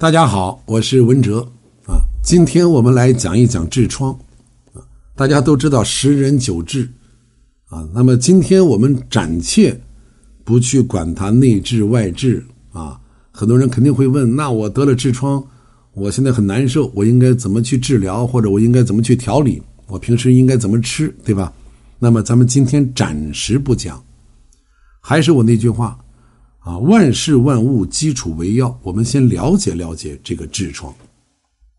[0.00, 1.40] 大家好，我是文哲
[1.84, 1.98] 啊。
[2.22, 4.16] 今天我们来讲一讲痔疮
[4.72, 4.78] 啊。
[5.16, 6.86] 大家都知道十人九痔
[7.68, 9.76] 啊，那么今天我们暂且
[10.44, 12.40] 不去管它内痔外痔
[12.70, 13.00] 啊。
[13.32, 15.44] 很多人肯定会问：那我得了痔疮，
[15.94, 19.60] 我现在很难受，我应该怎么去治疗，或者我应该怎么去调理？
[19.88, 21.52] 我平时应该怎么吃，对吧？
[21.98, 24.00] 那么咱们今天暂时不讲，
[25.00, 25.98] 还是我那句话。
[26.60, 30.94] 啊，万事万物基础为要，我们先了解了解这个痔疮。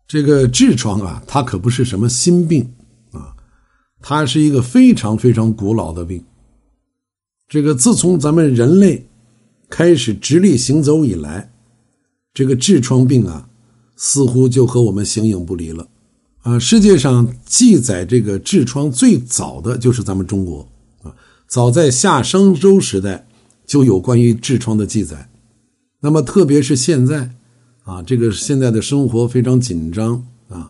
[0.08, 2.68] 这个痔疮啊，它可不是什么新病
[3.12, 3.32] 啊，
[4.00, 6.24] 它是一个非常非常古老的病。
[7.48, 9.06] 这个自从咱们人类
[9.68, 11.52] 开始直立行走以来，
[12.34, 13.48] 这个痔疮病啊，
[13.96, 15.86] 似乎就和我们形影不离了。
[16.42, 20.68] 啊，世界上记载这个痔疮最早的就是咱们中国
[21.02, 21.14] 啊，
[21.46, 23.28] 早在夏商周时代。
[23.70, 25.30] 就有关于痔疮的记载，
[26.00, 27.30] 那么特别是现在，
[27.84, 30.68] 啊，这个现在的生活非常紧张啊，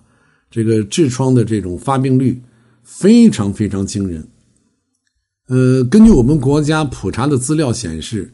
[0.51, 2.39] 这个痔疮的这种发病率
[2.83, 4.23] 非常非常惊人。
[5.49, 8.31] 呃，根据我们国家普查的资料显示，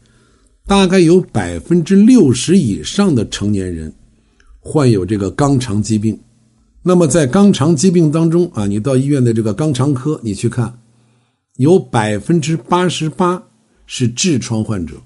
[0.65, 3.95] 大概有百分之六十以上的成年人
[4.59, 6.19] 患有这个肛肠疾病。
[6.83, 10.77] 那么在肛肠疾病当中啊，你到医院的这个肛肠科，你去看，
[11.55, 13.46] 有百分之八十八。
[13.87, 15.01] 是痔疮患者，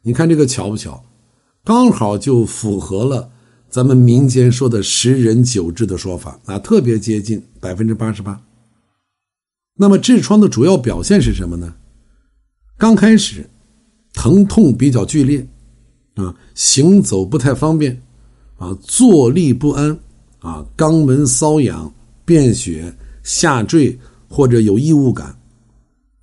[0.00, 1.04] 你看这个巧不巧？
[1.62, 3.30] 刚好就符合了
[3.68, 8.40] 咱们民间说的十人九痔的说法啊，特别接近百分之八十八。
[9.76, 11.74] 那么痔疮的主要表现是什么呢？
[12.78, 13.48] 刚开始
[14.12, 15.46] 疼痛比较剧烈
[16.14, 18.00] 啊，行走不太方便
[18.56, 19.98] 啊，坐立不安
[20.38, 21.92] 啊，肛门瘙痒、
[22.24, 22.94] 便血、
[23.24, 25.36] 下坠或者有异物感。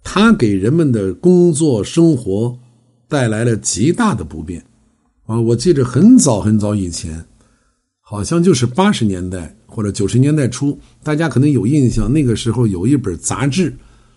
[0.03, 2.57] 它给人们的工作生活
[3.07, 4.65] 带来了极大的不便，
[5.25, 7.23] 啊，我记着很早很早以前，
[7.99, 13.73] 好像就是八十年代或者九十年代初，大家可能有印象，那个时候有一本杂志，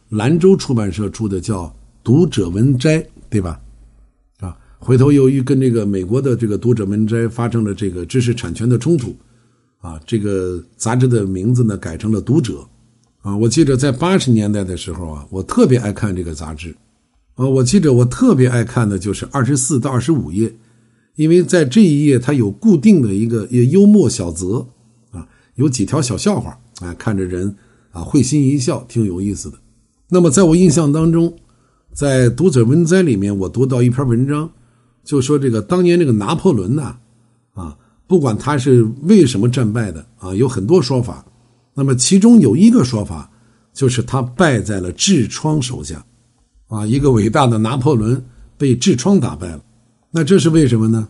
[0.08, 1.64] 兰州出版社出的，叫
[2.02, 3.60] 《读者文摘》，对吧？
[4.40, 9.14] 啊，回头由于跟这个美国的这个《读者文摘》发生了这个知识产权的冲突，
[9.78, 12.54] 啊，这个杂志的名字呢改成了《读者》。
[13.24, 16.76] 啊，我记得在八十年代的时候啊，我特别爱看这个杂志，
[17.36, 20.54] 啊，我记得我特别爱看的就是二十四到二十五页，
[21.16, 24.66] 因为在这一页它有固定的一个也幽默小则，
[25.10, 27.56] 啊，有几条小笑话，啊，看着人
[27.92, 29.56] 啊会心一笑，挺有意思的。
[30.10, 31.34] 那么在我印象当中，
[31.94, 34.50] 在读者文摘里面，我读到一篇文章，
[35.02, 36.94] 就说这个当年这个拿破仑呐，
[37.54, 37.74] 啊，
[38.06, 41.24] 不管他是为什么战败的啊，有很多说法。
[41.74, 43.30] 那么其中有一个说法，
[43.72, 46.04] 就是他败在了痔疮手下，
[46.68, 48.24] 啊，一个伟大的拿破仑
[48.56, 49.62] 被痔疮打败了。
[50.10, 51.08] 那这是为什么呢？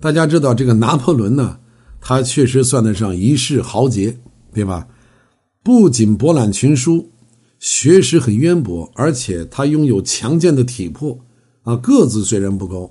[0.00, 1.58] 大家知道这个拿破仑呢，
[2.00, 4.18] 他确实算得上一世豪杰，
[4.52, 4.88] 对吧？
[5.62, 7.10] 不仅博览群书，
[7.58, 11.18] 学识很渊博，而且他拥有强健的体魄，
[11.62, 12.90] 啊，个子虽然不高，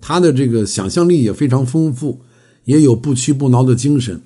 [0.00, 2.20] 他的这个想象力也非常丰富，
[2.64, 4.20] 也有不屈不挠的精神。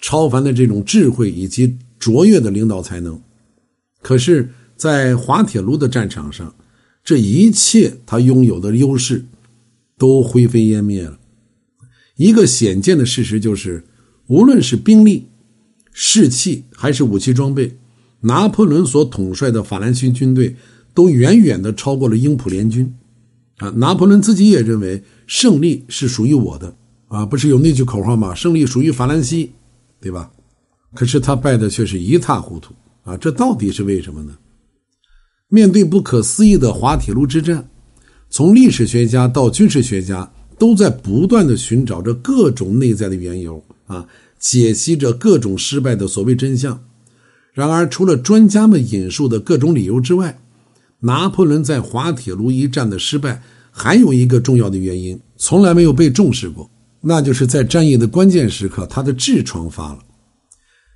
[0.00, 3.20] 超凡的这种智慧以及卓越的领导才能，
[4.02, 6.54] 可是，在滑铁卢的战场上，
[7.02, 9.24] 这一切他拥有的优势
[9.96, 11.18] 都灰飞烟灭了。
[12.16, 13.84] 一个显见的事实就是，
[14.26, 15.28] 无论是兵力、
[15.92, 17.78] 士气还是武器装备，
[18.20, 20.56] 拿破仑所统帅的法兰西军队
[20.92, 22.94] 都远远的超过了英普联军。
[23.58, 26.76] 啊，拿破仑自己也认为胜利是属于我的。
[27.08, 28.34] 啊，不是有那句口号吗？
[28.34, 29.52] 胜利属于法兰西。
[30.04, 30.30] 对吧？
[30.94, 33.16] 可是他败的却是一塌糊涂啊！
[33.16, 34.36] 这到底是为什么呢？
[35.48, 37.66] 面对不可思议的滑铁卢之战，
[38.28, 44.06] 从历史学家到军事学家都在不断的寻找着各种内在的缘由啊，
[44.38, 46.78] 解析着各种失败的所谓真相。
[47.54, 50.38] 然而，除了专家们引述的各种理由之外，
[51.00, 56.70] 拿破仑在滑铁卢一战的失败还有一个重要的原因，从来没有被重视过。
[57.06, 59.98] 那就是在战役的关键时刻，他的痔疮发了。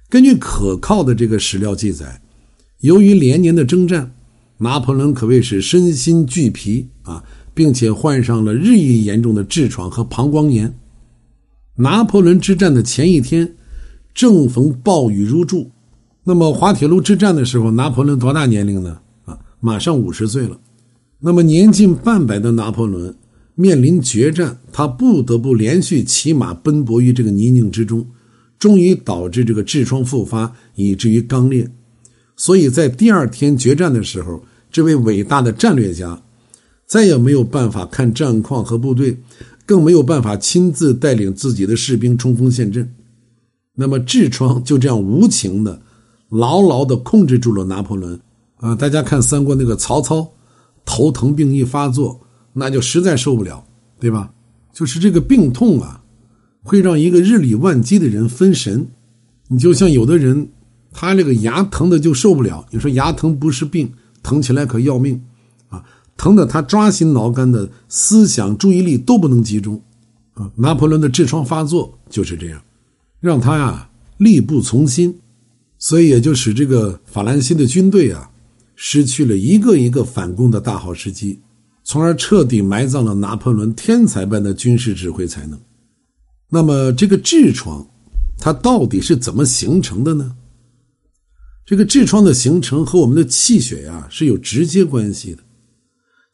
[0.09, 2.23] 根据可靠的这个史料记载，
[2.81, 4.15] 由于连年的征战，
[4.57, 7.23] 拿破仑可谓是身心俱疲啊，
[7.53, 10.75] 并且患上了日益严重的痔疮和膀胱炎。
[11.77, 13.55] 拿破仑之战的前一天，
[14.15, 15.71] 正逢暴雨如注。
[16.25, 18.99] 那么滑铁卢之战的时候，拿破仑多大年龄呢？
[19.27, 20.59] 啊，马上五十岁了。
[21.21, 23.15] 那么年近半百的拿破仑。
[23.61, 28.07] 面临决战，他不得不连续骑马奔波于这个泥泞之中，
[28.57, 31.69] 终于导致这个痔疮复发，以至于肛裂。
[32.37, 34.41] 所以在第二天决战的时候，
[34.71, 36.23] 这位伟大的战略家
[36.87, 39.19] 再也没有办法看战况和部队，
[39.67, 42.89] 更没有办法亲自带领自己的士兵冲锋陷阵。
[43.75, 45.83] 那么痔疮就这样无情的、
[46.29, 48.21] 牢牢的控制住了拿破仑
[48.59, 48.77] 啊！
[48.77, 50.31] 大家看三国那个曹操，
[50.85, 52.21] 头疼病一发作，
[52.53, 53.65] 那就实在受不了，
[53.99, 54.33] 对吧？
[54.73, 56.03] 就是这个病痛啊，
[56.63, 58.89] 会让一个日理万机的人分神。
[59.49, 60.49] 你就像有的人，
[60.93, 62.65] 他这个牙疼的就受不了。
[62.71, 63.93] 你说牙疼不是病，
[64.23, 65.21] 疼起来可要命
[65.69, 65.83] 啊！
[66.17, 69.81] 疼的他抓心挠肝的，思想注意力都不能集中
[70.35, 70.51] 啊！
[70.57, 72.61] 拿破仑的痔疮发作就是这样。
[73.21, 75.19] 让他呀力不从心，
[75.79, 78.31] 所以也就使这个法兰西的军队啊
[78.77, 81.41] 失去了一个一个反攻的大好时机，
[81.89, 85.59] 从而彻底埋葬了拿破仑天才般的军事指挥才能。
[86.51, 87.89] 那么，这个痔疮
[88.37, 90.37] 它到底是怎么形成的呢？
[91.65, 95.43] 这个痔疮的形成和我们的气血呀是有直接关系的。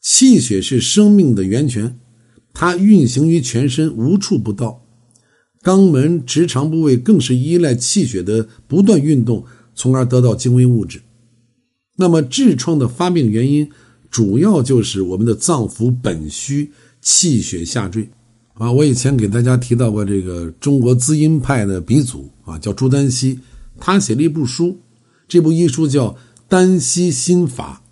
[0.03, 2.01] 气血是生命的源泉，
[2.53, 4.83] 它运行于全身，无处不到。
[5.63, 11.03] 肛门直肠部位更是依赖气血的不断运动，从而得到精微物质。
[11.97, 13.71] 那么，痔疮的发病原因
[14.15, 16.71] 主要就是我们的脏腑本虚，
[17.03, 18.09] 气血下坠。
[18.53, 23.37] 啊，我以前给大家提到过这个中国滋阴派的鼻祖啊，叫朱丹溪，
[23.81, 24.79] 他写了一部书，
[25.27, 26.11] 这部医书叫
[26.47, 27.83] 《丹溪心法》。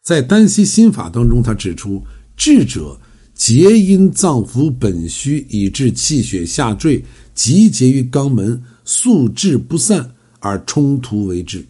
[0.00, 2.00] 在《丹溪心法》当中，他指出，
[2.36, 2.96] 智者。
[3.34, 7.04] 皆因脏腑本虚，以致气血下坠，
[7.36, 10.10] 集结于肛门，素滞不散，
[10.40, 11.64] 而冲突为治。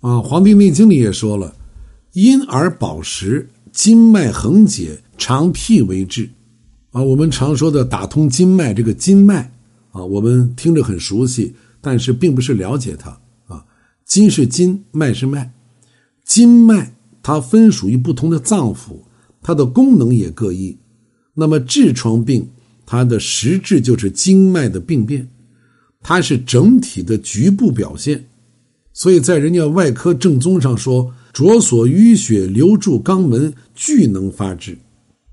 [0.00, 1.54] 啊，《黄帝内经》里也说了
[2.14, 6.30] ：“因而保实，筋脉横结，长辟为治。”
[6.92, 9.52] 啊，我们常说的打通经脉，这个经脉
[9.90, 13.10] 啊，我们听着很熟悉，但是并不是了解它
[13.48, 13.64] 啊。
[14.04, 15.52] 筋是筋，脉是脉，
[16.24, 19.02] 经脉它分属于不同的脏腑，
[19.42, 20.78] 它的功能也各异。
[21.34, 22.48] 那么痔疮病，
[22.86, 25.28] 它的实质就是经脉的病变，
[26.00, 28.24] 它是整体的局部表现，
[28.92, 34.78] 所以在人家外科正宗上说，着所淤血流注肛门，俱能发治。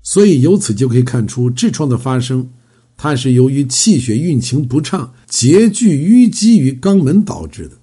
[0.02, 2.50] 所以由此就可以看出，痔疮的发生，
[2.96, 7.78] 它是由于气血运行不畅，结聚淤积于肛门导致的。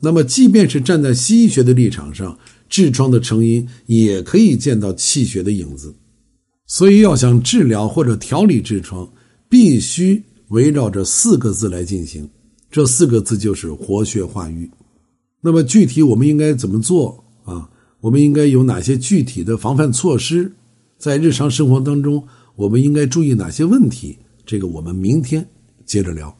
[0.00, 2.38] 那么，即便是站在西医学的立场上，
[2.70, 5.92] 痔疮的成因也可以见到气血的影子。
[6.66, 9.10] 所以，要想治疗或者调理痔疮，
[9.48, 12.28] 必须围绕着四个字来进行。
[12.70, 14.70] 这四个字就是活血化瘀。
[15.40, 17.70] 那么，具体我们应该怎么做啊？
[18.00, 20.52] 我们应该有哪些具体的防范措施？
[20.98, 24.18] 在日常生活当中，我们应该注意哪些问题？
[24.44, 25.48] 这个我们明天
[25.86, 26.36] 接着聊。